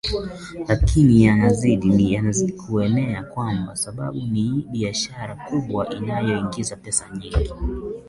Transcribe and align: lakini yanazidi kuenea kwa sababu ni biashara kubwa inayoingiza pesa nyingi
lakini 0.67 1.23
yanazidi 1.23 2.51
kuenea 2.53 3.23
kwa 3.23 3.75
sababu 3.75 4.17
ni 4.31 4.67
biashara 4.71 5.35
kubwa 5.35 5.95
inayoingiza 5.95 6.75
pesa 6.75 7.09
nyingi 7.09 7.51